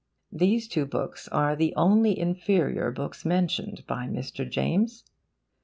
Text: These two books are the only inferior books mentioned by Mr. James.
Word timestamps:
These 0.31 0.67
two 0.67 0.87
books 0.87 1.27
are 1.27 1.55
the 1.55 1.75
only 1.75 2.17
inferior 2.17 2.89
books 2.89 3.23
mentioned 3.23 3.85
by 3.85 4.07
Mr. 4.07 4.49
James. 4.49 5.03